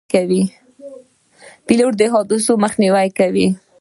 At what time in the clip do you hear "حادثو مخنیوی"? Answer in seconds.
2.13-3.07